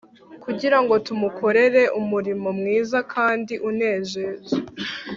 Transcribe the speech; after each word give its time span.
kugira 0.43 0.77
ngo 0.83 0.93
tumukorere 1.05 1.81
umurimo 1.99 2.47
mwiza 2.59 2.97
kandi 3.13 3.53
unejeje 3.69 4.55